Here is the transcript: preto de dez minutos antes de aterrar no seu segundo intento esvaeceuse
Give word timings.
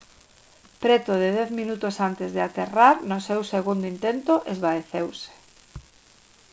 preto 0.83 1.11
de 1.23 1.29
dez 1.37 1.49
minutos 1.59 1.95
antes 2.09 2.29
de 2.35 2.41
aterrar 2.47 2.95
no 3.09 3.17
seu 3.27 3.41
segundo 3.53 3.85
intento 3.93 4.33
esvaeceuse 4.53 5.29